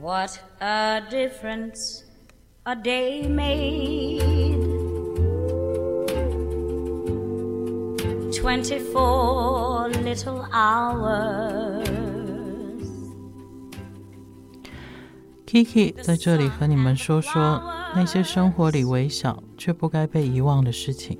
[0.00, 2.04] What a difference
[2.64, 4.20] a day made.
[8.32, 11.86] Twenty-four little hours.
[15.46, 17.62] Kiki 在这里和你们说说
[17.94, 21.18] 那些生活里微小却不该被遗忘的事情。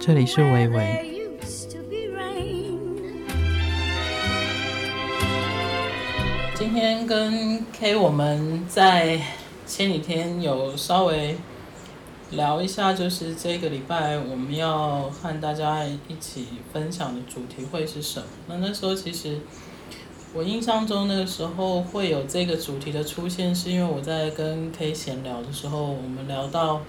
[0.00, 1.13] 这里是微微。
[6.85, 9.19] 天跟 K 我们在
[9.65, 11.35] 前几天有稍微
[12.29, 18.27] 聊一下，就是这个礼拜我们要和大家一起分享的主题会是什么？
[18.47, 19.39] 那那时候其实
[20.31, 26.81] 我印象中那个时候会有这个主题的出现，是因为我在跟 K 闲聊的时候，我们聊到。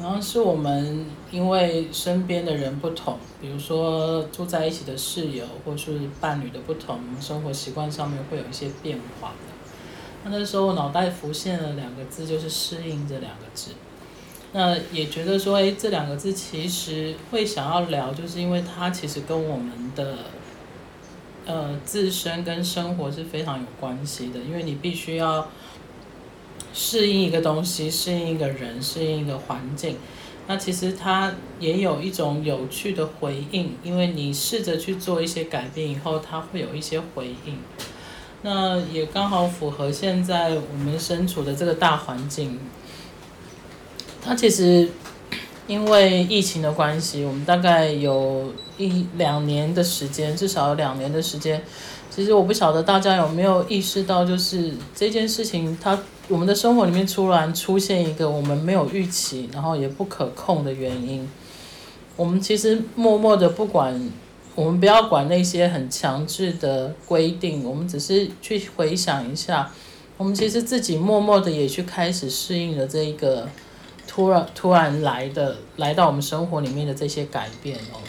[0.00, 9.34] 好像是我们因为身边的人不同，比如说住在一起的室友，或是伴侣的不同，生活习惯上面会有一些变化的。
[10.24, 13.72] 那那时候我脑袋浮现了两个字，就是适应这两个字。
[14.52, 20.16] 那也觉得说，哎，这两个字其实会想要聊，就是因为它其实跟我们的
[21.44, 25.46] 呃自身跟生活是非常有关系的，因为你必须要。
[26.72, 29.96] 适应一个东西，适应一个人，适应一个环境，
[30.46, 37.58] 那其实它也有一种有趣的回应，因为你试着去做一些改变以后，它会有一些回应。
[38.42, 42.58] 那也刚好符合现在我们身处的这个大环境。
[44.24, 44.88] 它其实
[45.68, 51.62] 因为疫情的关系，我们大概有一两年的时间，至少有两年的时间。
[52.10, 61.28] 其实我不晓得大家有没有意识到，就是这件事情，它我们的生活里面突然出现一个我们没有预期，然后也不可控的原因。
[62.16, 64.10] 我们其实默默的不管，
[64.54, 69.70] 我们不要管那些很强制的规定，我们只是去回想一下，
[70.16, 73.48] 我们其实自己默默的也去开始适应了这一个
[74.06, 78.00] 突然突然来的来到我们生活里面的这些改变哦。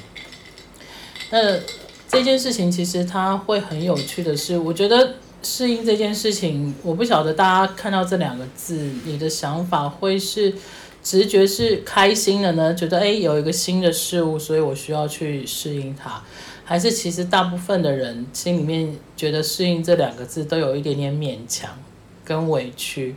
[1.29, 1.59] 那。
[2.05, 10.53] 这件事情其实它会很有趣的是，我觉得适应这件事情，我不晓得大家看到这两个字，你的想法会是
[11.03, 12.73] 直觉是开心的呢？
[12.73, 16.23] 觉得诶，有一个新的事物，所以我需要去适应它，
[16.63, 21.69] 还是其实大部分的人心里面觉得适应这两个字都有一点点勉强、
[22.23, 23.15] 跟委屈、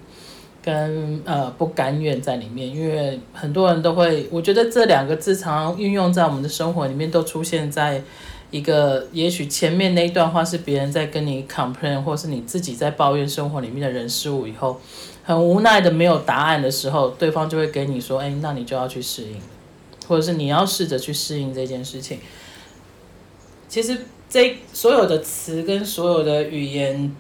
[0.60, 8.02] 跟呃不甘愿在里面，因为很多人都会，我觉得这两个字常常运用在我们的生活里面，都出现在。
[8.52, 14.80] 一个也许前面那一段话是别人在跟你 complain，或是你自己在抱怨生活里面的人事物以后，
[15.24, 19.40] 很无奈的没有答案的时候，对方就会给你说：“哎，那你就要去适应，
[20.06, 22.20] 或者是你要试着去适应这件事情。”
[23.68, 23.98] 其实
[24.30, 27.14] 这所有的词跟所有的语言，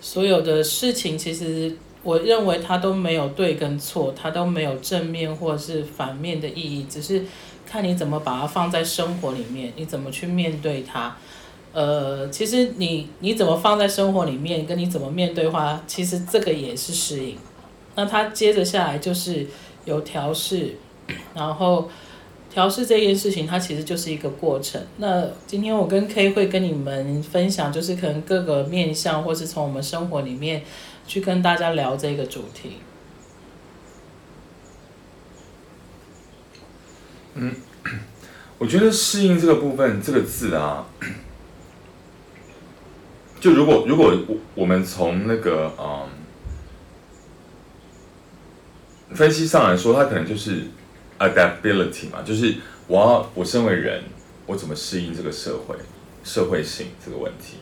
[0.00, 7.24] 所有的事情，其实我认为它都没有对跟错，它都没有正面或是反面的意义，只是。
[7.70, 11.16] 看你怎么把它放在生活里面，你怎么去面对它？
[11.72, 17.36] 呃，其实你你怎么放在生活里面，跟你怎么面对它，其实这个也是适应。
[17.94, 19.46] 那它接着下来就是
[19.84, 20.74] 有调试，
[21.32, 21.88] 然后
[22.52, 24.82] 调试这件事情，它其实就是一个过程。
[24.96, 30.64] 那今天我跟 K 会跟你们分享，就是可能各个面向，或是从我们生活里面
[31.06, 32.72] 去跟大家聊这个主题。
[37.34, 37.54] 嗯，
[38.58, 40.86] 我觉得适应这个部分，这个字啊，
[43.40, 46.08] 就如果如果我我们从那个嗯
[49.14, 50.64] 分析上来说，它可能就是
[51.18, 52.56] adaptability 嘛，就是
[52.88, 54.02] 我要我身为人，
[54.46, 55.76] 我怎么适应这个社会
[56.24, 57.58] 社会性这个问题，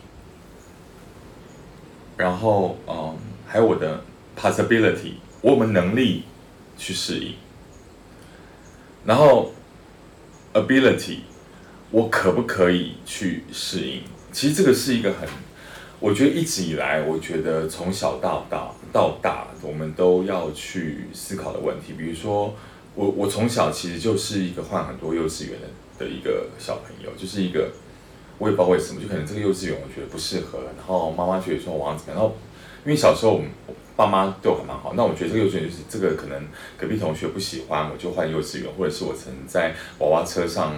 [2.16, 4.02] 然后嗯还有我的
[4.36, 6.24] possibility，我们能力
[6.78, 7.34] 去适应，
[9.04, 9.52] 然后。
[10.66, 11.18] ability，
[11.90, 14.02] 我可不可以去适应？
[14.32, 15.28] 其实这个是一个很，
[16.00, 21.94] 我觉得一直以来，我觉得从小到大到大，我们都要去思考的问题。
[21.96, 22.54] 比如说，
[22.94, 25.68] 我我从小其实就是一个换很多幼稚园的
[26.04, 27.70] 的一个小朋友，就是一个
[28.38, 32.36] 我也不知道为什么，就可能这个幼稚园我觉得不适合，然后妈妈觉得说我要怎么样，然后
[32.84, 33.48] 因为小时候我们。
[33.98, 36.40] 爸妈对我还蛮好，那我觉得这个幼稚园就是这个可能
[36.76, 40.72] 隔壁同学不喜欢，我就换幼稚园，或者是我曾在娃娃车上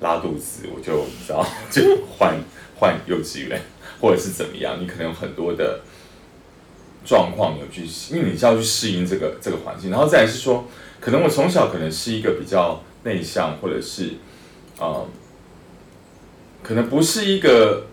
[0.00, 1.42] 拉肚子，我就你知道
[1.72, 2.36] 就换
[2.78, 3.58] 换幼稚园，
[3.98, 5.80] 或者是怎么样，你可能有很多的
[7.02, 10.66] 状况有去，因为你需要去适应这个这个环境，然后再来是说，
[11.00, 14.10] 可能我从小可能是一个比较内向，或者是
[14.78, 15.08] 呃，
[16.62, 17.86] 可能不是一个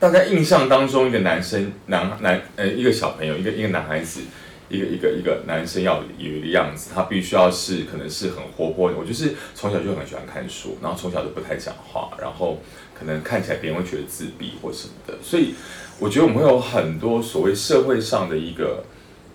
[0.00, 4.22] 大家印象当中一个男生男男呃一个小朋友一个一个男孩子
[4.70, 8.96] 一个一个一个男生要有一个样子，他必须要是可能是很活泼的。
[8.96, 12.62] 我就是从小就很喜欢看书，然后从小就不太讲话，然后
[12.98, 15.18] 可能看起来别人会觉得自闭或什么的。
[15.22, 15.54] 所以
[15.98, 18.84] 我觉得我们会有很多所谓社会上的一个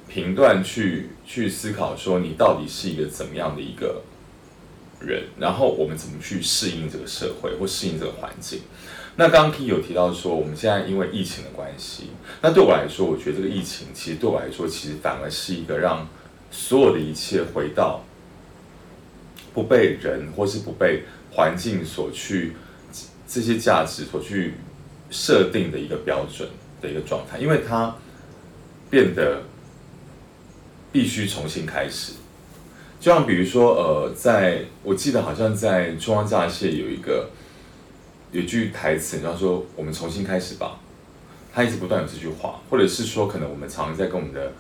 [0.07, 4.01] 评断去去思考，说你到底是一个怎么样的一个
[4.99, 8.61] 人，然后我们怎么去适应这个社会或适应这个环境。
[9.17, 12.09] 那刚刚 Key 有提到说，我们现在因为疫情的关系，
[12.41, 16.05] 那对我来说，我觉得这个疫情其实对我来说，其实反而是一个让
[16.51, 18.03] 所有的一切回到
[19.53, 22.57] 不被人或是不被环境所去
[23.25, 24.55] 这些价值所去
[25.09, 26.49] 设定的一个标准
[26.81, 27.95] 的一个状态，因为它
[28.89, 29.43] 变得
[30.91, 32.11] 必须重新开始。
[32.99, 37.29] 就像比如说，呃，在我记得好像在中央架械有一个。
[38.35, 40.77] 有句台词，然后说“我们重新开始吧”，
[41.55, 44.51] 他一直不断有这句话，或者是说，可能我们常常在跟我们的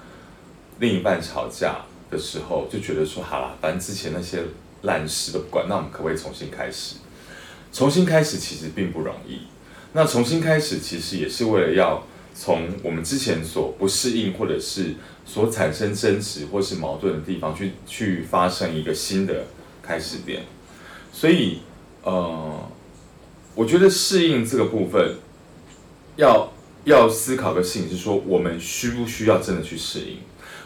[0.79, 4.41] 另一半吵架的时候，就觉得说，好了，反正之前那些
[4.83, 6.95] 烂事都不管，那我们可不可以重新开始？
[7.73, 9.39] 重新开始其实并不容易。
[9.91, 12.01] 那重新开始其实也是为了要
[12.33, 14.95] 从我们之前所不适应，或者是
[15.25, 19.47] 所产生争执或是矛盾的地方去去发生一个新的
[19.81, 20.43] 开始点。
[21.11, 21.59] 所以，
[22.03, 22.71] 呃。
[23.55, 25.15] 我觉得适应这个部分
[26.17, 26.51] 要，
[26.83, 30.17] 要思考的事情是说，我们需不需要真的去适应？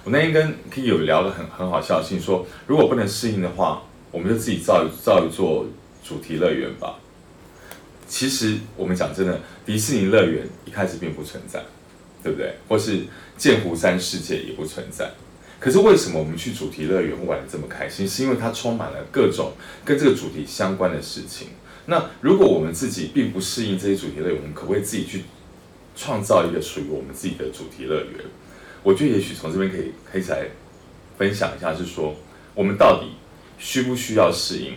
[0.04, 5.68] 我那天跟 K 有聊的很很好笑的事情，说如果不能适应的话，我们就自己造一造一座
[6.04, 6.96] 主题乐园吧。
[8.08, 11.64] 其实我们讲真的，迪士尼乐园一开始并不存在，
[12.24, 12.56] 对不对？
[12.68, 13.04] 或是
[13.38, 15.12] 剑湖山世界也不存在。
[15.60, 18.08] 可是为什么我们去主题乐园玩得这么开心？
[18.08, 19.52] 是因为它充满了各种
[19.86, 21.50] 跟这个主题相关的事情。
[21.86, 25.24] 那如果我们自己并不适应这些主题乐园，我们可不可以自己去
[25.96, 28.26] 创造一个属于我们自己的主题乐园？
[28.84, 30.48] 我觉得也许从这边可以可以来
[31.18, 32.16] 分享一下，是说
[32.54, 33.12] 我们到底
[33.58, 34.74] 需不需要适应，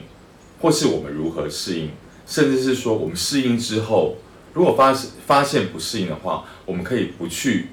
[0.60, 1.90] 或是我们如何适应，
[2.26, 4.16] 甚至是说我们适应之后，
[4.54, 7.68] 如果发现发现不适应的话，我们可以不去，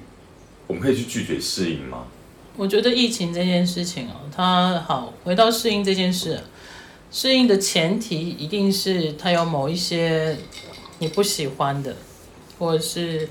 [0.66, 2.04] 我们可以去拒绝适应吗？
[2.56, 6.38] 我觉得疫情这件事情哦，它好，回到适应这件事。
[7.10, 10.36] 适应的前提一定是它有某一些
[10.98, 11.96] 你不喜欢的，
[12.58, 13.28] 或者是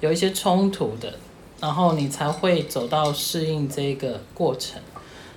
[0.00, 1.14] 有一些冲突的，
[1.60, 4.80] 然后你才会走到适应这个过程。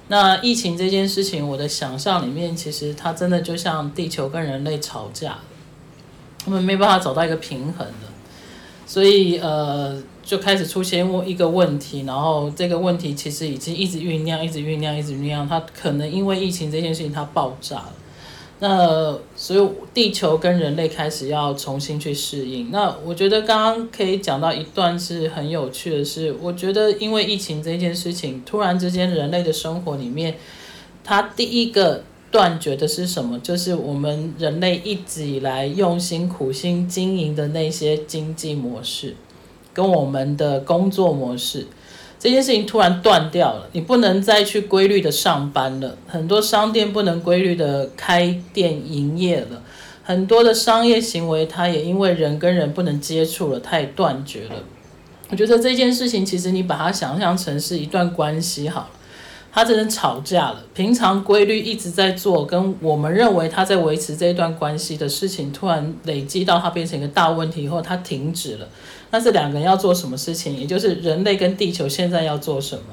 [0.09, 5.39] 那疫情这件事情，我的想象里面，其实它真的就像地球跟人类吵架，
[6.43, 8.07] 他们没办法找到一个平衡的，
[8.85, 10.01] 所以呃。
[10.29, 15.49] 就开始出现一个问题，然后这个问题其实已经一直酝酿，一直酝酿，一直酝酿。
[15.49, 17.93] 它可能因为疫情这件事情，它爆炸了。
[18.59, 22.69] 那所以地球跟人类开始要重新去适应。
[22.69, 30.35] 那我觉得刚刚可以讲到一段是很有趣的是，我觉得因为疫情这件事情，突然之间人类的生活里面，
[31.03, 33.39] 它第一个断绝的是什么？
[33.39, 39.15] 就是我们人类一直以来用心苦心经营的那些经济模式。
[39.79, 41.65] 跟我们的工作模式，
[42.19, 49.63] 这件事情突然断掉了，你不能再去规律的上班了，很多商店不能规律的开店营业了，
[50.03, 54.55] 很多的商业行为它也因为人跟人不能接触了，它也断绝了。
[55.29, 58.89] 我觉得这件事情其实你把它想象成是一段关系好了。
[59.51, 60.61] 他真的吵架了。
[60.75, 68.67] 平常规律一直在做，跟我们认为他在维持这一段关系的事情，突然累积到他变成一个大问题以后，他停止了。
[69.11, 70.57] 那这两个人要做什么事情？
[70.57, 72.83] 也就是人类跟地球现在要做什么？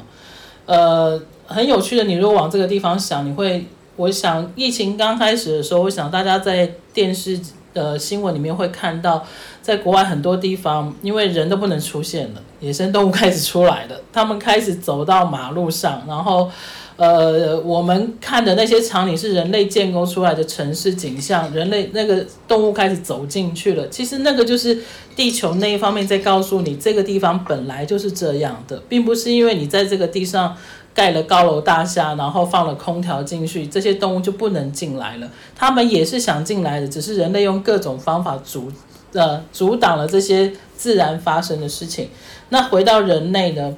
[0.67, 2.05] 呃，很有趣的。
[2.05, 7.41] 你如果往这个地方想，你会，我想疫情刚开始的时候，我想大家在电视。
[7.77, 9.23] 的新闻里面会看到，
[9.61, 16.51] 在国外很多地方，因为人都不能出现了，野生动物开始出来了，他们开始走到马路上，然后，
[16.97, 23.88] 呃，我们看的那些场景是人类建构出来的城市景象，人类那个动物开始走进去了。
[23.88, 24.79] 其实那个就是
[25.15, 30.57] 地球那一方面在告诉你，这个地方本来就是这样的，并不是因为你在这个地上。
[30.97, 35.31] 盖了高楼大厦，然后放了空调进去，这些动物就不能进来了。
[35.55, 38.73] 他们也是想进来的，只是人类用各种方法阻
[39.12, 42.09] 呃阻挡了这些自然发生的事情。
[42.49, 43.76] 那回到人类呢？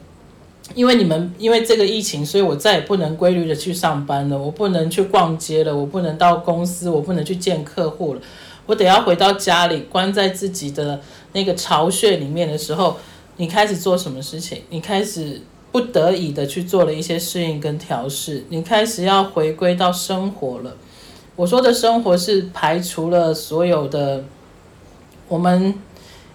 [0.75, 8.20] 因为你们因为这个疫情，所以我再也不能规律的去上班了，我不能去逛街了，我不能到公司，我不能去见客户了，
[8.66, 11.00] 我得要回到家里，关在自己的
[11.32, 12.96] 那个巢穴里面的时候，
[13.37, 14.62] 你开始做什么事情？
[14.70, 15.42] 你开始。
[15.70, 20.75] 不得已的去做了一些适应跟调试，你开始要回归到生活了。
[21.37, 24.25] 我说的生活是排除了所有的
[25.28, 25.75] 我们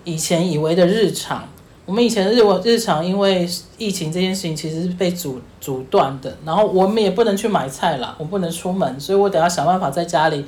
[0.03, 1.49] 以前以为的日常。
[1.85, 3.45] 我们以前日我日常，因为
[3.77, 10.45] 疫情这件事情其实是被阻阻断的，然后我们也不能去买菜了，我不能出门，所以我得要想办法在家里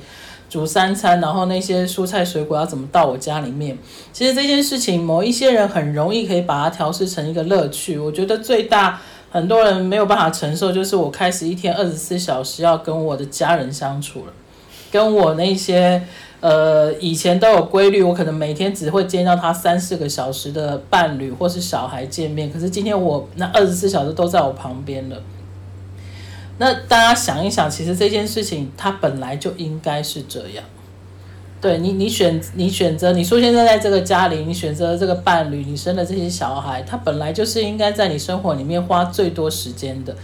[0.48, 3.76] 煮三餐，然后那些蔬菜水果要怎么到我家里面。
[4.14, 7.98] 其实这件事情，某一些人很容易可以把它调试成一个乐趣。
[7.98, 8.98] 我觉得最大
[9.30, 14.32] 很多人没有办法承受，就是我开始一天二十四小时要跟我的家人相处了，
[14.90, 16.02] 跟我那些。
[16.40, 22.52] 呃，以前都有规律，我可能每天只会见到他三四个小时的伴侣或是小孩见面。
[22.52, 25.16] 可是今天我那二十四小时都在我旁边了。
[26.58, 30.64] 那大家想一想，其实这件事情它本来就应该是这样。
[31.60, 40.14] 对你，你选你选择你出现在在这个家里，你选择这个伴侣，你生的这些小孩，他本来就是应该在你生活里面花最多时间的。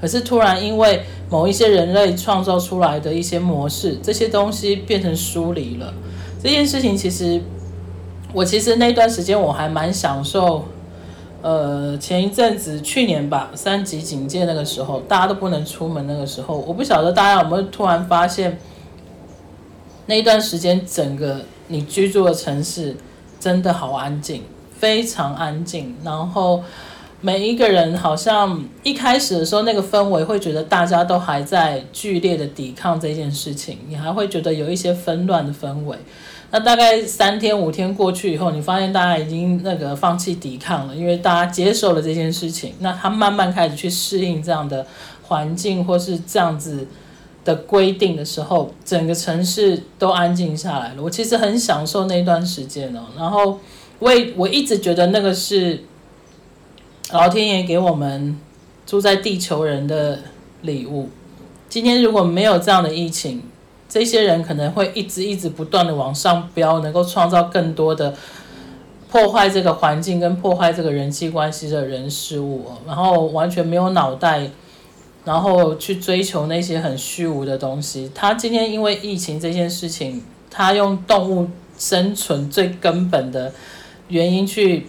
[0.00, 5.92] 可是突然因为某一些人类创造出来的一些模式，这些东西变成疏离了。
[6.42, 7.42] 这件事情其实，
[8.32, 10.64] 我其实那段时间我还蛮享受。
[11.42, 18.58] 呃，前一阵子去年吧，三级警戒那个时候，大家都不能出门那个时候，我不晓得大家有没有突然发现，
[20.06, 22.96] 那一段时间整个你居住的城市
[23.38, 24.42] 真的好安静，
[24.78, 26.62] 非常安静，然后。
[27.22, 35.98] 每一个人好像一开始的时候，那个氛围会觉得大家都还在剧烈的抵抗这件事情，你还会觉得有一些纷乱的氛围。
[36.50, 42.72] 那大概三天五天过去以后，你发现大家已经那个放弃抵抗了，因为大家接受了这件事情。
[42.78, 44.86] 那他慢慢开始去适应这样的
[45.24, 46.86] 环境或是这样子
[47.44, 51.02] 的规定的时候，整个城市都安静下来了。
[51.02, 53.58] 我其实很享受那段时间哦，然后
[53.98, 55.84] 我也我一直觉得那个是。
[57.12, 58.38] 老天爷给我们
[58.86, 60.20] 住在地球人的
[60.62, 61.08] 礼物。
[61.68, 63.42] 今天如果没有这样的疫情，
[63.88, 68.14] 这些人可能会一直一直不断的往上飙，能够创造更多的
[69.10, 74.48] 破坏这个环境跟破坏这个人际关系的人事物，然后完全没有脑袋，
[75.24, 78.08] 然后去追求那些很虚无的东西。
[78.14, 83.52] 他今天因为疫情这件事情，他用动物生存最根本的
[84.06, 84.86] 原因去。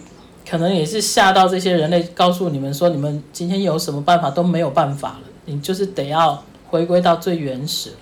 [0.52, 7.94] 可能也是吓到这些人类，告诉你们说，你们今天有什么办法都没有办法了，你就是得要回归到最原始。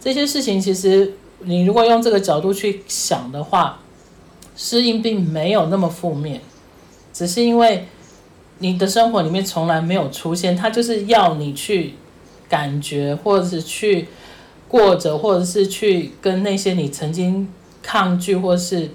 [0.00, 3.78] 这些事情其实，你如果用这个角度去想的话，
[4.56, 6.40] 适应并没有那么负面，
[7.12, 7.86] 只是因为
[8.56, 11.92] 你的生活里面从来没有出现，它就是要你去
[12.48, 14.08] 感觉，或者是去
[14.66, 17.46] 过着，或者是去跟那些你曾经
[17.82, 18.88] 抗拒或是。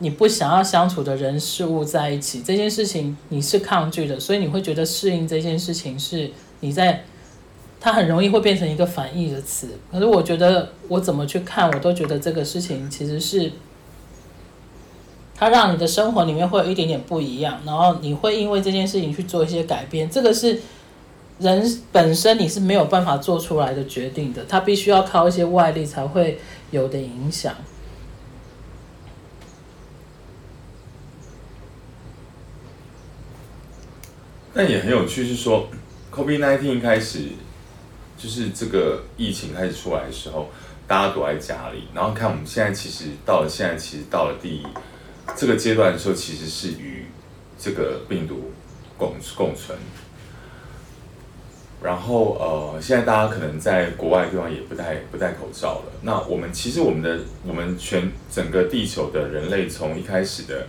[0.00, 7.04] 你不想要相处的人事物在一起，这件事情你是抗拒的，所以你会觉得适应这件事情是你在，
[7.80, 9.68] 它很容易会变成一个反义的词。
[9.90, 13.50] 可是我觉得我怎么去看，我都觉得这个事情其实是，
[15.34, 20.08] 它让你的生活里面会有一点点不一样，然后你会因为这件事情去做一些改变。
[20.08, 20.60] 这个是
[21.40, 26.38] 人本身你是没有办法做出来的决定的，它必须要靠一些外力才会
[26.70, 27.54] 有的影响。
[34.58, 35.70] 但也很有趣，是说
[36.12, 37.26] ，COVID-19 开始，
[38.16, 40.50] 就是这个疫情开始出来的时候，
[40.84, 44.66] 大家躲在家里，然后看我们现在其实到了现在，其实到了第
[45.36, 47.06] 这个阶段的时候，其实是与
[47.56, 48.50] 这个病毒
[48.96, 49.78] 共共存。
[51.80, 55.92] 然后呃，现在大家可能在国外地方也不戴不戴口罩了。
[56.02, 60.66] 那我们其实我们的我们全整个地球的人类从一开始的。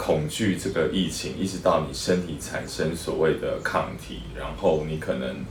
[0.00, 5.44] 恐惧这个疫情，一直到你身体产生所谓的抗体，然后你可能，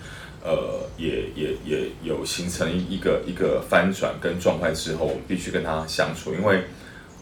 [0.44, 6.64] 呃，也也也有形成一个一个翻转跟状态之后，我们必须跟他相处，因为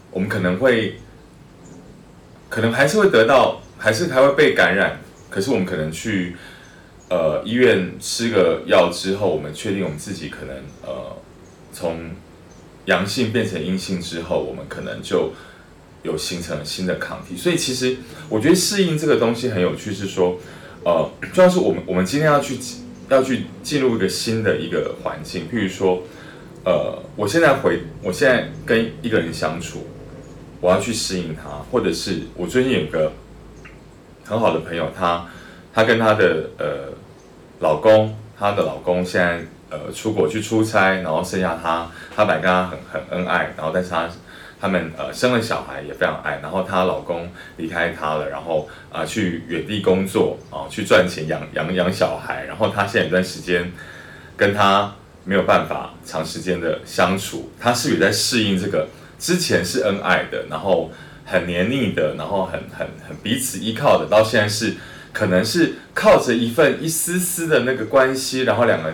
[0.09, 1.01] 我们可能会，
[2.47, 6.37] 可能还是会得到，还是还会被感染，可是我们可能去，
[7.09, 11.17] 呃，医院吃个药之后，我们确定我们自己可能，呃，
[11.73, 12.09] 从
[12.85, 15.33] 阳性变成阴性之后，我们可能就。
[16.07, 17.97] 有形成了新的抗体，所以其实
[18.29, 20.39] 我觉得适应这个东西很有趣，是说，
[20.85, 22.57] 呃，就像是我们我们今天要去
[23.09, 26.01] 要去进入一个新的一个环境，譬如说，
[26.63, 29.85] 呃，我现在回，我现在跟一个人相处，
[30.61, 33.11] 我要去适应他，或者是我最近有个
[34.23, 35.27] 很好的朋友，他
[35.73, 36.93] 他跟他的呃
[37.59, 44.09] 老公，他的老公现在呃出国去出差，然后剩下他，他本来跟他很很恩爱，然后但是他。
[44.59, 53.71] 他们呃生了小孩也非常爱，然后她老公离开她了，然后啊、呃、去远地工作啊、去赚钱养养养小孩，然后她现在有段时间
[54.35, 58.87] 跟他没有办法长时间的相处，她是不是也在适应这个
[59.19, 60.91] 之前是恩爱的，然后
[61.25, 64.75] 很黏腻的，然后很很很彼此依靠的，到现在是
[65.11, 68.93] 可能是靠着一份一丝丝的那个关系，然后两个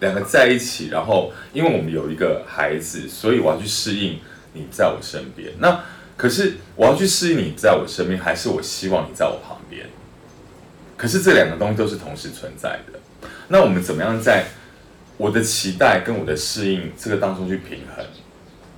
[0.00, 4.18] 两个在一起，然后因为我们有一个孩子，所以我要去适应
[4.52, 5.52] 你在我身边。
[5.58, 5.84] 那
[6.16, 9.86] 可是我要去适应你在我身边，还是我希望你在我旁边？
[10.96, 12.98] 可是这两个东西都是同时存在的。
[13.48, 14.46] 那我们怎么样在
[15.16, 18.04] 我的期待跟我的适应这个当中去平衡？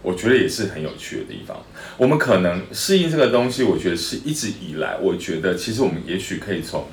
[0.03, 1.57] 我觉得也是很有趣的地方。
[1.97, 6.87] 我们可能适应这个东西，我觉得是一直以来，我觉得其实我们也许可以从，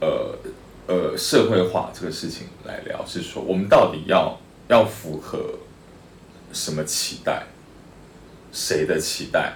[0.00, 0.38] 呃
[0.86, 4.38] 呃社会化这个事情来聊，是说我们到底要
[4.68, 5.58] 要符合
[6.52, 7.46] 什么期待？
[8.58, 9.52] 谁的期待？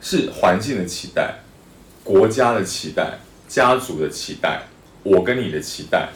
[0.00, 1.40] 是环境的期待、
[2.04, 3.18] 国家的期待、
[3.48, 4.62] 家族的期待、
[5.02, 6.08] 我跟你的期待？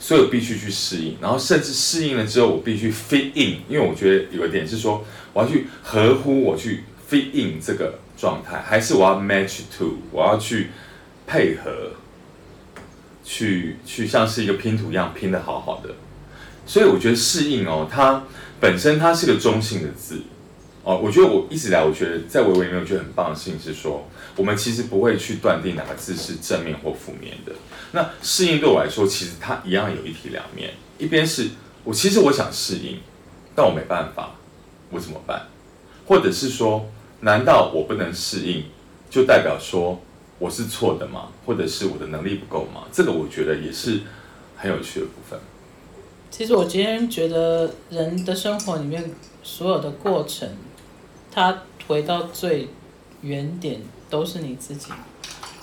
[0.00, 10.70] 所以我必须去适应，然后甚至适应了之后，我必须 fit in，因为我觉得有一点是说，我要去合乎我去 fit in 这个状态，还是我要 match to，我要去
[11.26, 11.92] 配合，
[13.22, 15.90] 去去像是一个拼图一样拼的好好的。
[16.66, 18.24] 所以我觉得适应哦，它
[18.58, 20.22] 本身它是个中性的字。
[20.88, 27.52] 哦，我觉得我一直以来，我觉得在维维里面，我觉得很棒的事情是说，我们其实不会去断定哪个字是正面或负面的。
[27.92, 30.72] 那适应对我来说，其实它一样有一体两面。
[30.96, 31.50] 一边是
[31.84, 33.00] 我其实我想适应，
[33.54, 34.34] 但我没办法，
[34.88, 35.42] 我怎么办？
[36.06, 36.88] 或者是说，
[37.20, 38.64] 难道我不能适应，
[39.10, 40.00] 就代表说
[40.38, 41.28] 我是错的吗？
[41.44, 42.84] 或者是我的能力不够吗？
[42.90, 44.00] 这个我觉得也是
[44.56, 45.38] 很有趣的部分。
[46.30, 49.04] 其实我今天觉得人的生活里面
[49.42, 50.48] 所有的过程。
[51.30, 52.68] 他回到最
[53.20, 54.88] 原点都是你自己。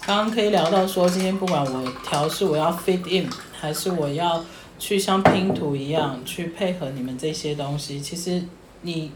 [0.05, 4.43] 刚刚可以聊到说，今天不管我调试，我要 fit in，还是我要
[4.77, 8.43] 去像拼图一样去配合你们这些东西，其实
[8.81, 9.11] 你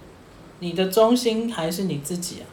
[0.60, 2.46] 你的中心还是你自己啊。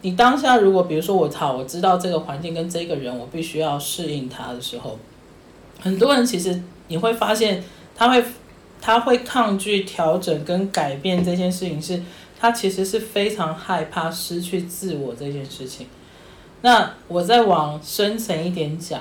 [0.00, 4.98] 你当下如果比如说我操，我知道这个环境跟这个人，我必须要适应他的时候，
[5.80, 7.62] 很多人其实你会发现
[7.94, 8.24] 他会
[8.80, 12.02] 他会抗拒调整跟改变这件事情是。
[12.38, 15.86] 他其实是非常害怕失去自我这件事情。
[16.62, 19.00] 那我再往深层一点讲，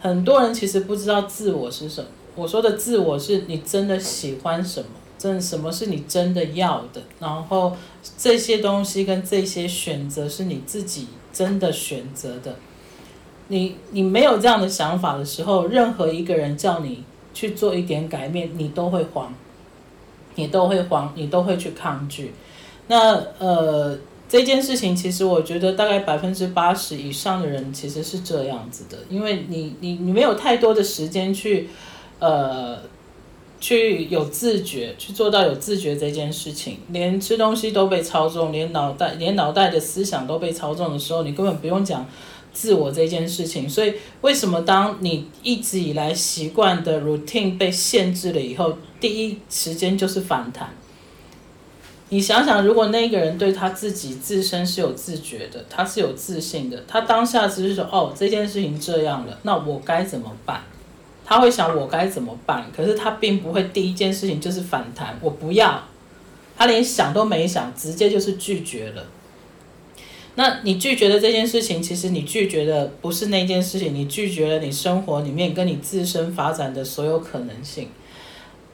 [0.00, 2.08] 很多人其实不知道自我是什么。
[2.36, 7.76] 我说的自我是你真的喜欢什么，真的什么是你真的要的，然后
[8.16, 12.56] 这些东西跟这些选择是你自己真的选择的。
[13.48, 19.34] 你你没有这样的想法的时候，任何一个人叫你去做一点改变，你都会慌。
[20.40, 22.32] 你都会慌，你都会去抗拒。
[22.88, 23.96] 那呃，
[24.28, 31.68] 这件事情其实我觉得大概百分之八十以上的人其实是这样子的，因为你你你没有太多的时间去
[32.18, 32.78] 呃
[33.60, 36.78] 去有自觉，去做到有自觉这件事情。
[36.88, 42.06] 连吃东西都被操纵，连脑袋连脑袋的思想都被操纵的时候，你根本不用讲。
[42.52, 50.68] 自我这件事情，所以为什么当你一直以来习惯的 routine 被限制了以后，第一时间就是反弹。
[52.10, 60.62] 你想想，如果那个人对他自己自身是有自觉的，他是有自信的，他当下只是说：“哦，这件事情这样了，那我该怎么办？”
[61.24, 65.84] 他会想我该怎么办，可是他并不会第一件事情就是反弹，我不要，
[66.56, 69.06] 他连想都没想，直接就是拒绝了。
[70.34, 77.88] 那你拒绝的这件事情，其实你拒绝的不是那件事情，你拒绝了你生活里面跟你自身发展的所有可能性。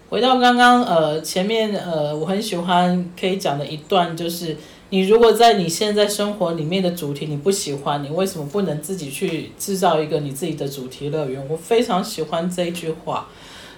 [0.09, 4.57] 回到刚刚呃前面呃我很喜欢可以讲的一段，就是
[4.91, 11.45] 你如果在你现在生活里面的主题你不喜欢，你为什么不能自己去制造一个你自己的主题乐园？
[11.49, 13.27] 我非常喜欢这句话。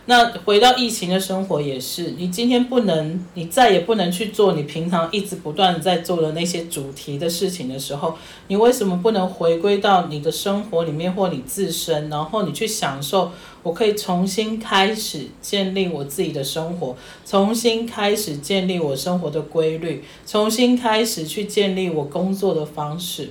[0.04, 13.32] 那回到疫情的生活也是，你今天不能，你再也不能去做你平常一直不断在做的那些主题的事情的时候，你为什么不能回归到你的生活里面或你自身，然后你去享受？
[13.68, 23.28] 我可以重新开始建立我自己的生活，重新开始建立我生活的规律，重新开始去建立我工作的方式。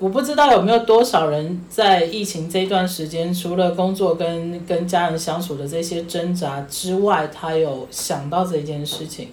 [0.00, 9.28] 我不知道有没有多少人在疫情这段时间，除了工作跟跟家人相处的这些挣扎之外，他有想到这件事情。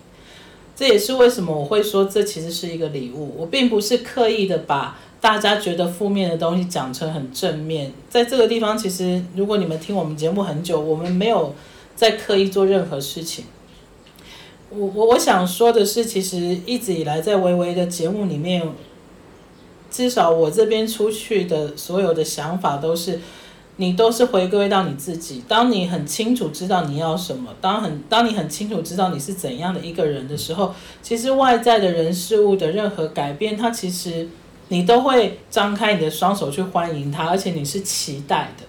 [0.75, 3.33] 这也是为什么我会说这其实是一个礼物。
[3.35, 7.91] 我并不是刻意的把大家觉得负面的东西讲成很正面。
[8.09, 11.53] 在这个地方，其实如果你们听我们节目很久，我们没有
[11.95, 13.45] 在刻意做任何事情。
[14.69, 18.67] 我我我想说的是，其实一直以来在维维的节目里面。
[19.89, 23.21] 至少我这边出去的所有的想法都是，
[23.77, 25.41] 你都是回归到你自己。
[25.47, 34.27] 当你很清楚知道你要什么，当很当你很清楚知道你是怎样的一个人的时候，其实外在的人事物的任何改变，它其实
[34.69, 38.65] 你都会张开你的双手去欢迎它，而且你是期待的，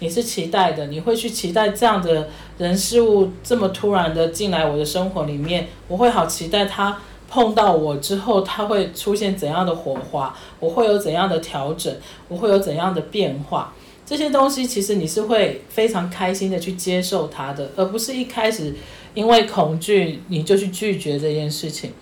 [0.00, 6.98] 你是期待的，你会去期待这样的人事物这么突然的进来我的生活里面，我会好期待它。
[7.28, 10.36] 碰到我之后，它会出现怎样的火花？
[10.60, 11.90] 我会有怎样的调整？
[12.28, 13.72] 我会有怎样的变化？
[14.04, 18.74] 这些东西其实你是会非常开心的去接受它的，而不是一开始
[19.14, 21.92] 因为恐惧你就去拒绝这件事情。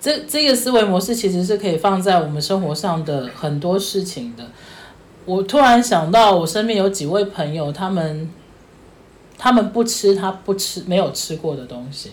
[0.00, 4.44] 这这个思维模式其实是可以放在我们生活上的很多事情的。
[5.24, 8.30] 我突然想到，我身边有几位朋友，他们
[9.36, 12.12] 他们不吃他不吃没有吃过的东西。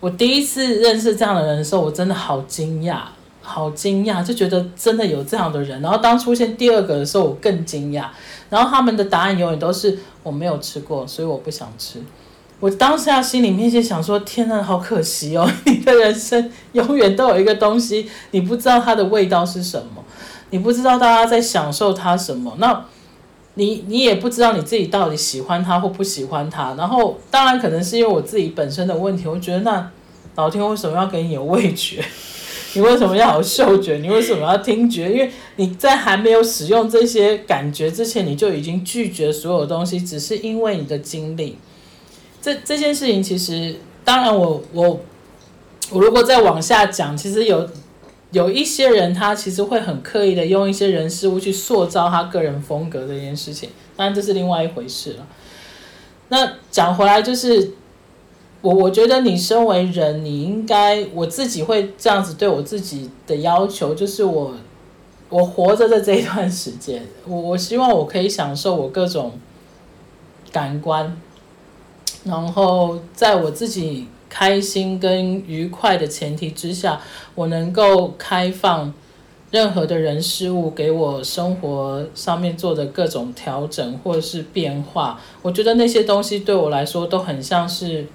[0.00, 3.02] 我第一次认识这样的人的时候，我真的好惊讶，
[3.40, 5.80] 好惊讶，就觉得真的有这样的人。
[5.80, 8.06] 然后当出现第二个的时候，我更惊讶。
[8.50, 12.00] 然后他们的答案永远都是我没有吃过，所以我不想吃。
[12.60, 15.50] 我当下心里面就想说：天呐，好可惜哦！
[15.66, 20.02] 你的人生永远都有一个东西，你不知道它的味道是什么，
[20.50, 22.54] 你不知道大家在享受它什么。
[22.58, 22.84] 那。
[23.58, 29.90] 你你也不知道你自己到底喜欢它或不喜欢它，然后当然可能是因为我自己本身的问题，我觉得那
[30.34, 32.04] 老天为什么要给你有味觉？
[32.74, 33.96] 你为什么要有嗅觉？
[33.96, 35.10] 你为什么要听觉？
[35.10, 41.56] 因为你在还没有使用这些感觉之前，你就已经拒绝所有东西，只是因为你的经历。
[42.46, 45.00] 这这件事情其实，当然我我
[45.90, 47.68] 我如果再往下讲，其实有。
[48.32, 55.26] 有一些人，他其实会很刻意的用一些人事物去塑造他个人风格这件事情，当然这是另外一回事了。
[56.28, 57.70] 那讲回来，就是
[58.60, 64.54] 我我觉得你身为人，你应该我自己会这样子对我自己的要求，就是我
[65.30, 69.38] 我活着的这一段时间，我我希望我可以享受我各种
[70.52, 71.16] 感官，
[72.26, 74.08] 然后在我自己。
[74.28, 77.00] 开心跟愉快的前提之下，
[77.34, 78.92] 我能够开放
[79.50, 85.18] 任何的人事物给我生活上面做的各种调整或者是变化。
[85.40, 88.06] 我觉得那些东西对我来说都很像是，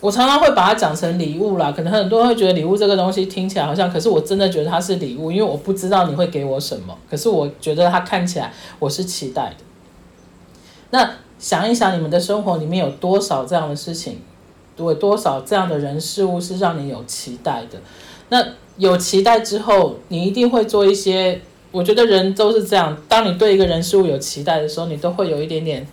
[0.00, 1.70] 我常常会把它讲成礼物啦。
[1.70, 6.96] 可能很多人会觉得礼物这个东西听起来好像，可是我真的觉得它是礼物，因为我不知道你会给我什么。
[7.08, 9.56] 可是我觉得它看起来我是期待的。
[10.90, 14.18] 那想一想，你们的生活里面有多少这样的事情？
[14.76, 17.78] 有多少这样的人事物是让你有期待的？
[18.28, 18.44] 那
[18.76, 21.40] 有期待之后，你一定会做一些。
[21.72, 25.86] 我觉得人都是这样，当你对一个人事物有期待的时候，你都会有一点点，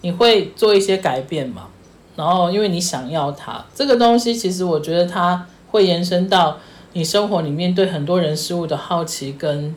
[0.00, 1.68] 你会做一些改变嘛。
[2.16, 6.58] 然后，因为你想要它，这个东西其实我觉得它会延伸到
[6.94, 9.74] 你生活里面对很多人事物的好奇跟。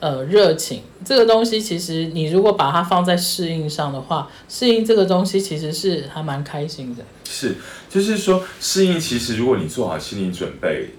[0.00, 7.02] 呃，热情这个东西，其实你如果把它放在适应上的话，适应这个东西其实是还蛮开心的。
[7.24, 7.56] 是，
[7.90, 10.90] 就是说适应，其实如果你做好心理准备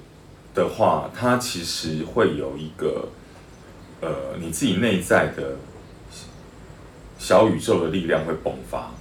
[0.53, 3.07] 的话，它其实会有一个
[4.01, 5.55] 呃，你自己内在的
[7.17, 8.91] 小宇宙的力量会迸发。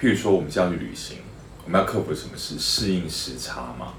[0.00, 1.18] 譬如说，我们现在去旅行，
[1.64, 2.58] 我们要克服什么事？
[2.58, 3.94] 适应时差嘛，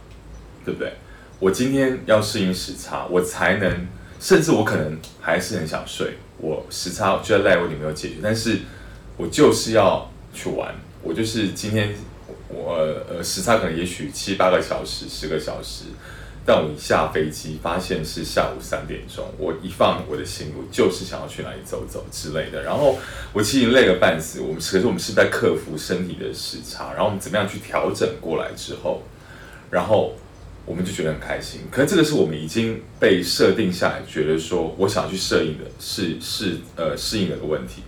[0.66, 0.92] 对不对？
[1.40, 3.88] 我今天要适应时差，我才能。
[4.20, 8.60] 甚至我可能还是很想睡，我时差就在赖我，你没有解决，但是
[9.18, 10.74] 我就是要去玩，
[11.04, 11.94] 我就是今天
[12.48, 12.76] 我
[13.10, 15.86] 呃时差可能也许七八个小时、十个小时，
[16.46, 22.98] 但我一下飞机发现是下午三点钟，我一放我的心，我就是想要去哪里走走之类的，然后
[23.34, 29.04] 我其实累个半死，我们可是我们是在克服身体的时差，然后我们怎么样去调整过来之后，
[29.70, 30.14] 然后。
[30.66, 37.84] 我们就觉得很开心，可是这个是我们已经被设定下来，觉得说我想去适应的，是是呃适应的一个问题。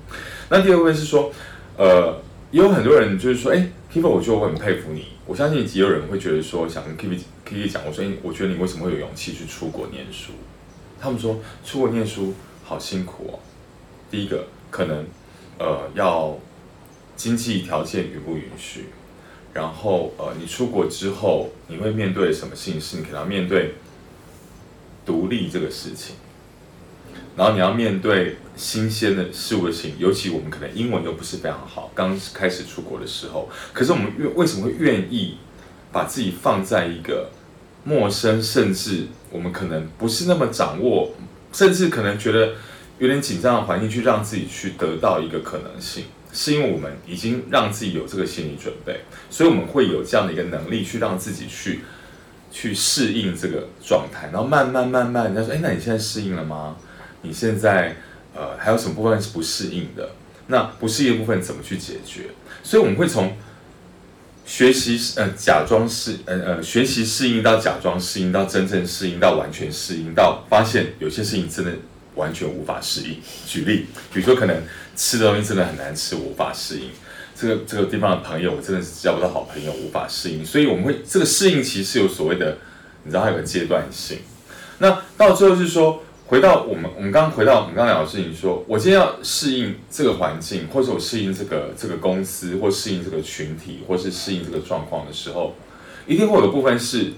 [0.49, 1.31] 那第二位是说，
[1.75, 5.07] 呃，也有很多人就是说，哎，Kiko，我就会很佩服你。
[5.25, 10.33] 我相信也有人会觉得说，想跟 Kiko Kiko 讲，我说，我觉得你为什么会有勇气去出国念书？
[11.01, 13.39] 他们说出国念书好辛苦哦。
[14.11, 15.05] 第一个可能
[15.57, 16.37] 呃要
[17.15, 18.85] 经济条件允不允许？
[19.57, 22.97] 然后，呃，你出国之后，你会面对什么形式？
[22.97, 23.73] 你可能要面对
[25.03, 26.15] 独立这个事情，
[27.35, 35.37] 然后你要面对新鲜的事物的事情，尤其我们可能英文又不是非常好，刚开始出国的时候，可是我们愿为什么会愿意
[35.91, 37.31] 把自己放在一个
[37.83, 41.13] 陌生，甚至我们可能不是那么掌握，
[41.51, 42.53] 甚至可能觉得
[42.99, 46.03] 有点紧张的环境，去让自己去得到一个可能性？
[46.31, 51.81] 是因为我们已经让自己有这个心理准备，所以我们会有这样的一个能力去让自己去
[52.51, 56.75] 去适应这个状态，然后慢慢慢慢，人家说，哎，那你现在适应了吗？
[57.21, 57.95] 你现在
[58.35, 60.11] 呃，还有什么部分是不适应的？
[60.47, 62.29] 那不适应的部分怎么去解决？
[62.63, 63.35] 所以我们会从
[64.45, 71.73] 学习呃假装适呃呃学习适应到假装适应到真正适应到完全适应到发现有些事情真的
[72.17, 73.15] 完全无法适应。
[73.45, 74.61] 举例，比如说可能
[74.95, 76.89] 吃的东西真的很难吃，无法适应。
[77.39, 80.43] 这个这个地方的朋友，我真的是交不到好朋友，无法适应。
[80.43, 82.57] 所以我们会这个适应其实是有所谓的，
[83.03, 84.17] 你知道它有个阶段性。
[84.79, 95.55] 那到最后是说，回到我们我们刚回到我们刚刚聊的事情说，我今天要适应这个环境，或者我适应这个这个公司，或适应这个群体，或是适应这个状况的时候，
[96.07, 97.13] 一定会有的部分是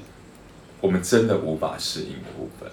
[0.81, 2.69] 我们真的无法适应的部分。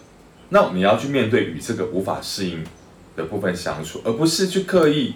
[0.48, 2.64] 那我们要去面对与这个无法适应
[3.16, 5.14] 的部分相处，而不是去刻意。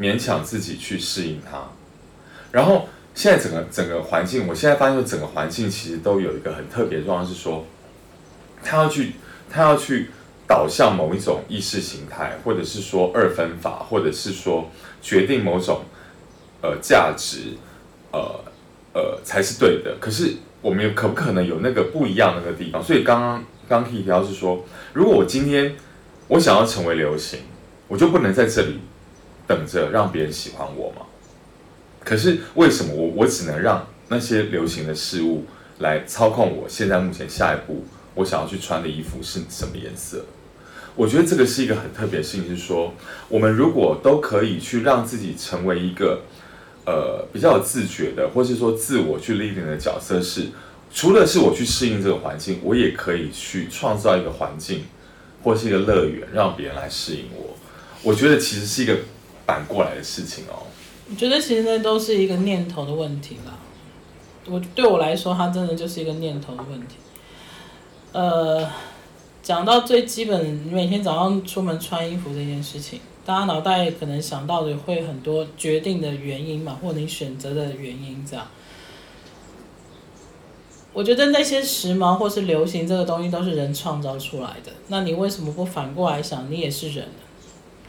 [0.00, 1.62] 勉强自己去适应它，
[2.50, 7.66] 然后现在整个整个环境，我现在发现整个环境其实都有一个很特别的状况，是说，
[8.64, 9.12] 他要去
[9.50, 10.08] 他要去
[10.48, 14.70] 导向某一种意识形态，或者是说二分法，或者是说
[15.02, 15.82] 决定某种
[16.62, 17.58] 呃价值，
[18.12, 18.40] 呃
[18.94, 19.98] 呃才是对的。
[20.00, 22.82] 可是我们有可不可能有那个不一样那个地方？
[22.82, 23.44] 所以刚刚
[23.80, 25.74] 刚提到是说，如果我今天
[26.28, 27.40] 我想要成为流行，
[27.88, 28.80] 我就不能在这里。
[29.44, 31.04] 等着让别人喜欢我吗？
[32.04, 35.44] 可是为什么我我只能让那些流行的事物
[35.80, 36.66] 来操控我？
[36.68, 40.24] 现在目前下一步我想要去穿的衣服是什么颜色？
[40.94, 42.94] 我觉得这个是一个很特别的事情，是说
[43.28, 46.22] 我们如果都可以去让自己成为一个
[46.86, 50.48] 呃比较有自觉的，或是说自我去 leading 的角色是，是
[50.92, 54.84] 除了是我去适应这个环境，我也可以去创造一个环境
[55.42, 57.56] 或是一个乐园，让别人来适应我。
[58.02, 58.96] 我觉得其实是一个。
[59.44, 60.64] 反过来的事情哦，
[61.10, 63.52] 我觉得其实那都是一个念头的问题啦。
[64.46, 66.94] 我对我来说，它真的就是一个念头的问题。
[68.12, 68.66] 呃，
[69.42, 78.46] 讲到最基本，你每天早上出门穿衣服这件事情，大家脑袋可能想到的会很多决定的原因嘛，或你选择的原因这样。
[80.92, 87.06] 我觉得那些时髦或是流行这个东西都是人创造出来的，那你为什么不反过来想，你也是人？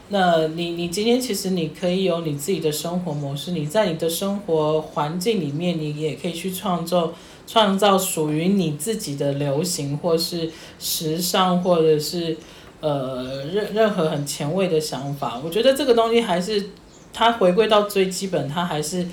[0.08, 7.12] 那你你今天其实你可以有你自己的生活模式，你在你的生活环境里面，你也可以去创造
[7.46, 12.36] 创造属于你自己的流行，或是时尚，或者是
[12.80, 15.40] 呃任任何很前卫的想法。
[15.42, 16.70] 我觉得这个东西还是
[17.12, 19.06] 它回归到最基本，它还是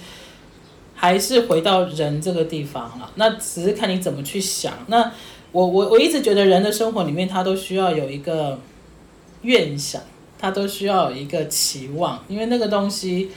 [1.02, 3.10] 还是回到人这个地方了。
[3.16, 4.72] 那只是看你怎么去想。
[4.86, 5.12] 那
[5.52, 8.60] 我我我一直觉得人的生活里面，他都需要有一个
[9.42, 10.00] 愿想。
[10.44, 13.30] 他都需要有一个期望，因为那个东西，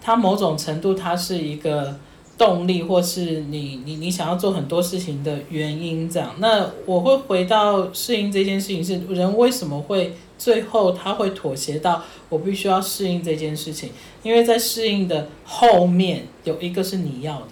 [0.00, 1.94] 它某种程度它是一个
[2.38, 6.08] 动力，或是你你你想要做很多事情的原因。
[6.08, 13.90] 这样，那我会回到适应这件事情，是人为什么会最后他会妥协到我必须要适应这件事情？
[14.22, 17.46] 因为在适应的后面有一个是你要的，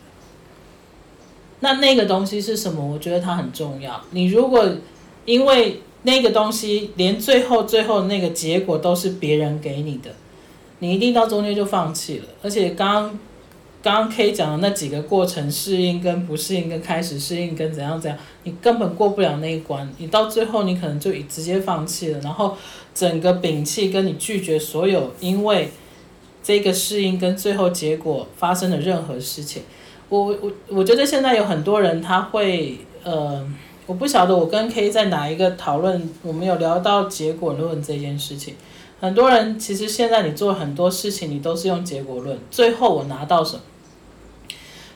[1.60, 2.84] 那那个东西是什么？
[2.84, 4.00] 我觉得它很重要。
[4.10, 4.68] 你如果
[5.24, 10.10] 因为那个东西连最后最后那个结果都是别人给你的，
[10.80, 12.26] 你一定到中间就放弃了。
[12.42, 13.18] 而且刚刚
[13.84, 19.86] 刚刚 K 讲的那几个过程，适应跟不适应跟开始适应跟怎样怎样，你根本过不了那一关。
[19.98, 22.56] 你到最后你可能就直接放弃了，然后
[22.94, 25.68] 整个摒弃跟你拒绝所有因为
[26.42, 29.62] 这个适应跟最后结果发生的任何事情。
[30.08, 33.46] 我我我觉得现在有很多人他会呃。
[33.86, 38.54] 我不晓得我跟 K 在哪一个讨论，我们有聊到结果论这件事情。
[38.98, 42.38] 很多人其实现在你做很多事情，你都是用结果论。
[42.50, 43.60] 最后我拿到什么？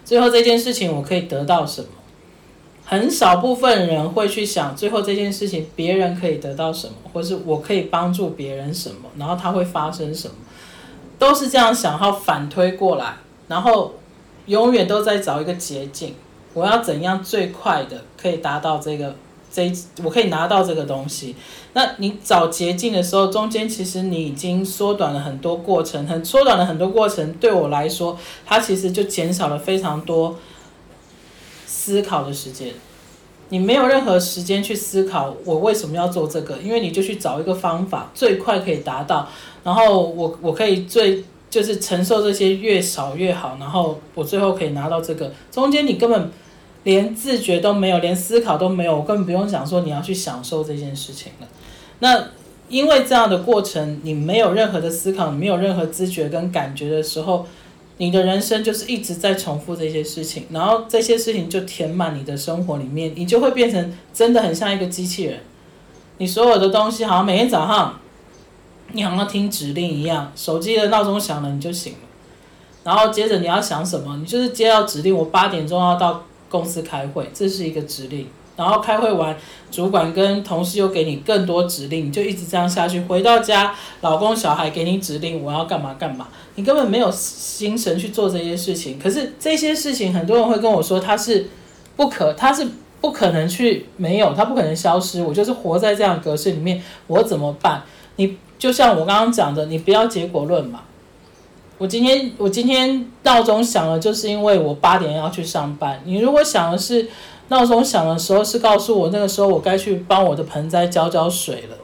[0.08, 1.88] 最后这件事情我可以得到什么？
[2.86, 10.34] 很少部分人会去想最后这件事情别人可以得到什么，或是我可以帮助别人什么，然后它会发生什么，
[11.18, 13.16] 都是这样想，然后反推过来，
[13.48, 13.96] 然后
[14.46, 16.14] 永远都在找一个捷径。
[16.54, 19.14] 我要怎样最快的可以达到这个
[20.02, 21.36] 我可以拿到这个东西。
[21.74, 27.32] 那你找捷径的时候，中间其实你已经缩短了很多过程，很缩短了很多过程。
[27.34, 30.36] 对我来说，它其实就减少了非常多
[31.66, 32.72] 思考的时间。
[33.50, 39.28] 你没有任何时间去思考我为什么要做这个，因为你就去找一个方法，最快可以达到。
[39.62, 45.32] 然后我我可以最就是承受这些越少越好，然后我最后可以拿到这个。
[45.50, 46.30] 中间你根本。
[46.84, 51.48] 连自觉都没有，连思考都没有，我根本不用讲说你要去享受这件事情了。
[51.98, 52.28] 那
[52.68, 57.46] 因为这样的过程，你没有任何的思考，你没有任何知觉跟感觉的时候，
[57.96, 65.40] 你的人生就是一直在重复这些事情，然后这些事情就填满你的生活里面，你就会变成真的很像一个机器人。
[66.18, 67.98] 你所有的东西好像每天早上
[68.92, 71.98] 你好像听指令一样，手机的闹钟响了你就醒了，
[72.84, 78.26] 然后接着你要想什么，你就是接到指令，我八点钟要到公司开会，这是一个指令。
[78.56, 79.36] 然后开会完，
[79.70, 83.00] 主管跟同事又给你更多指令，你就一直这样下去。
[83.02, 88.98] 回到家，老公小孩给你指令，我要干嘛干嘛，你根本没有心神去做这些事情。
[88.98, 91.48] 可是这些事情，很多人会跟我说，他是
[91.94, 92.66] 不可，他是
[93.00, 95.22] 不可能去没有，他不可能消失。
[95.22, 97.82] 我就是活在这样格式里面，我怎么办？
[98.16, 100.80] 你就像我刚刚讲的，你不要结果论嘛。
[101.78, 106.00] 我今天我今天闹钟响了，就是因为我八点要去上班。
[106.04, 107.08] 你如果想的是。
[107.50, 111.76] 闹钟响的时候是告诉我，那个时候我该去帮我的盆栽浇浇水了，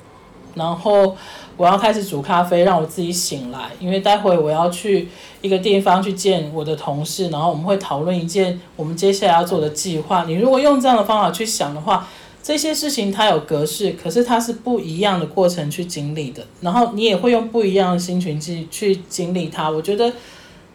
[0.52, 1.16] 然后
[1.57, 5.09] 我要开始煮咖啡，让我自己醒来，因为待会我要去
[5.40, 10.24] 一个地方去见我的同事，然后我们会讨论一件我们接下来要做的计划。
[10.24, 12.07] 你如果用这样的方法去想的话，
[12.44, 19.70] 这些事情它有格式，可是它是不一样的过程去经历的，然后你也会用不一样的心情去去经历它。
[19.70, 20.12] 我觉得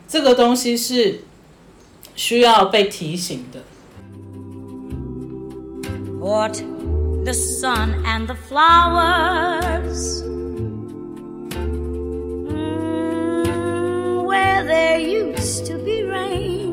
[0.07, 1.21] 这个东西是
[2.15, 3.61] 需要被提醒的。
[6.19, 6.57] What
[7.23, 10.23] the sun and the flowers
[14.25, 16.68] where there used to be rain.